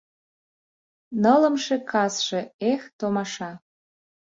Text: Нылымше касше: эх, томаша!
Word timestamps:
Нылымше 1.21 1.77
касше: 1.91 2.41
эх, 2.71 2.81
томаша! 2.97 3.51